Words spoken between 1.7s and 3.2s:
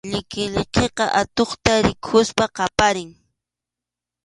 rikuspas qaparin.